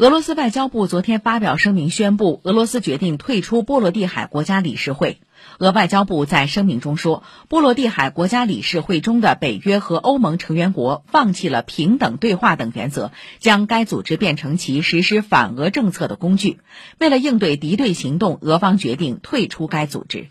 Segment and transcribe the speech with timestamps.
[0.00, 5.20] 俄罗斯外交部昨天发表声明宣布俄罗斯决定退出波罗的海国家理事会。
[5.58, 16.60] 俄外交部在声明中说波罗的海国家理事会中的北约和欧盟成员国放弃了平等对话等原则将该组织变成其实施反俄政策的工具。
[16.98, 20.28] 为了应对敌对行动俄方决定退出该组织。